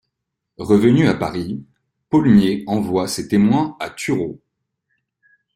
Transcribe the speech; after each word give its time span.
Revenu 0.57 1.07
à 1.07 1.13
Paris, 1.13 1.63
Paulmier 2.09 2.63
envoie 2.65 3.07
ses 3.07 3.27
témoins 3.27 3.77
à 3.79 3.91
Turot. 3.91 4.41